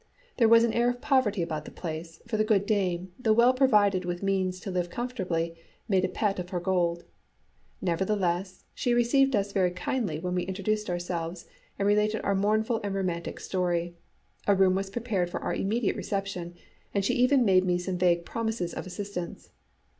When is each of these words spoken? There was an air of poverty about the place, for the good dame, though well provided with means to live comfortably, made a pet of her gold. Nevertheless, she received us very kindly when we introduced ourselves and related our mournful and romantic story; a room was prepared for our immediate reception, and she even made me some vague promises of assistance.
There 0.37 0.49
was 0.49 0.63
an 0.63 0.73
air 0.73 0.89
of 0.89 0.99
poverty 0.99 1.43
about 1.43 1.65
the 1.65 1.69
place, 1.69 2.23
for 2.25 2.35
the 2.35 2.43
good 2.43 2.65
dame, 2.65 3.11
though 3.19 3.33
well 3.33 3.53
provided 3.53 4.03
with 4.03 4.23
means 4.23 4.59
to 4.61 4.71
live 4.71 4.89
comfortably, 4.89 5.53
made 5.87 6.03
a 6.03 6.07
pet 6.09 6.39
of 6.39 6.49
her 6.49 6.59
gold. 6.59 7.05
Nevertheless, 7.83 8.63
she 8.73 8.95
received 8.95 9.35
us 9.35 9.51
very 9.51 9.69
kindly 9.69 10.17
when 10.17 10.33
we 10.33 10.41
introduced 10.41 10.89
ourselves 10.89 11.45
and 11.77 11.87
related 11.87 12.19
our 12.23 12.33
mournful 12.33 12.79
and 12.83 12.95
romantic 12.95 13.39
story; 13.39 13.93
a 14.47 14.55
room 14.55 14.73
was 14.73 14.89
prepared 14.89 15.29
for 15.29 15.39
our 15.41 15.53
immediate 15.53 15.95
reception, 15.95 16.55
and 16.95 17.05
she 17.05 17.13
even 17.13 17.45
made 17.45 17.63
me 17.63 17.77
some 17.77 17.99
vague 17.99 18.25
promises 18.25 18.73
of 18.73 18.87
assistance. 18.87 19.51